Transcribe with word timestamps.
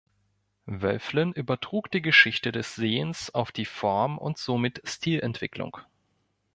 Wölfflin 0.65 1.31
übertrug 1.31 1.91
die 1.91 2.01
Geschichte 2.01 2.51
des 2.51 2.73
Sehens 2.73 3.29
auf 3.35 3.51
die 3.51 3.65
Form- 3.65 4.17
und 4.17 4.39
somit 4.39 4.81
Stilentwicklung. 4.83 5.77